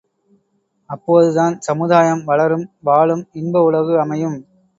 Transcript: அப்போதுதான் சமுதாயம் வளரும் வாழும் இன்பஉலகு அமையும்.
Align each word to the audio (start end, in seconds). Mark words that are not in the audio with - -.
அப்போதுதான் 0.89 1.55
சமுதாயம் 1.59 2.23
வளரும் 2.23 2.65
வாழும் 2.81 3.23
இன்பஉலகு 3.33 3.93
அமையும். 3.99 4.37